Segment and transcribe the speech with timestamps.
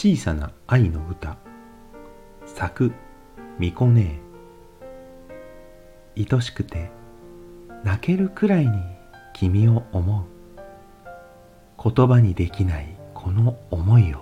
[0.00, 1.36] 小さな愛の歌。
[2.46, 2.92] 作
[3.58, 4.20] みこね
[6.16, 6.24] え。
[6.32, 6.88] 愛しくて
[7.82, 8.80] 泣けるくらいに
[9.34, 10.24] 君を思う。
[11.82, 14.20] 言葉にできないこの思いを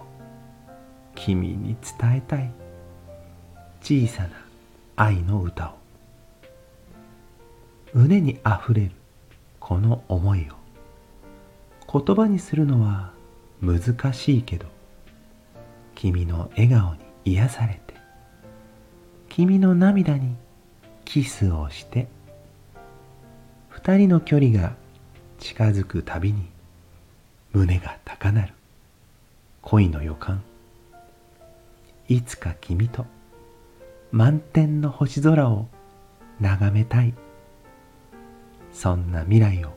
[1.14, 2.50] 君に伝えたい。
[3.82, 4.30] 小さな
[4.96, 5.74] 愛の歌を。
[7.92, 8.92] 胸にあふれる
[9.60, 12.00] この思いを。
[12.00, 13.12] 言葉にするのは
[13.60, 14.74] 難しいけど
[16.06, 17.94] 君の笑顔に癒されて
[19.28, 20.36] 君の涙に
[21.04, 22.06] キスをして
[23.70, 24.76] 二人の距離が
[25.40, 26.46] 近づくたびに
[27.52, 28.52] 胸が高鳴る
[29.62, 30.44] 恋の予感。
[32.06, 33.04] いつか君と
[34.12, 35.66] 満天の星空を
[36.38, 37.14] 眺めたい。
[38.72, 39.76] そんな未来を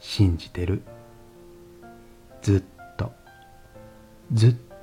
[0.00, 0.80] 信じてる。
[2.40, 3.12] ずっと
[4.32, 4.73] ずっと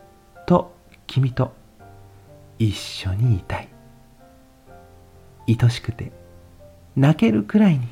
[0.51, 0.73] と
[1.07, 1.53] 君と
[2.59, 3.69] 一緒にいたい。
[5.47, 6.11] 愛しくて
[6.93, 7.87] 泣けるくらいに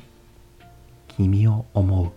[1.08, 2.12] 君を思う。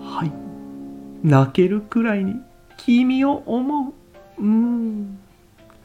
[0.00, 1.26] はい。
[1.26, 2.36] 泣けるくらいに
[2.76, 3.92] 君を思
[4.38, 4.40] う。
[4.40, 5.18] うん。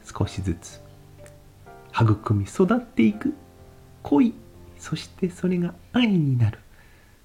[0.04, 0.80] 少しずつ
[1.92, 3.34] 育み育っていく
[4.04, 4.49] 恋。
[4.80, 6.58] そしてそれが愛になる。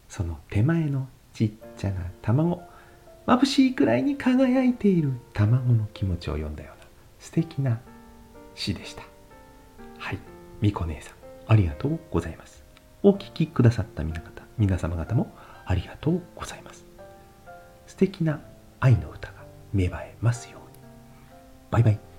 [0.07, 2.61] その手前のちっちゃな卵
[3.25, 6.85] 眩しいくらいに輝いている卵の気持ちを読んだような
[7.19, 7.79] 素敵な
[8.53, 9.03] 詩でした。
[9.97, 10.19] はい。
[10.61, 11.15] みこ姉さん
[11.47, 12.63] ありがとうございます。
[13.01, 15.33] お聴きくださった皆方皆様方も
[15.65, 16.85] ありがとうございます。
[17.87, 18.41] 素敵な
[18.79, 19.35] 愛の歌が
[19.73, 20.77] 芽生えますように。
[21.71, 22.14] バイバイ。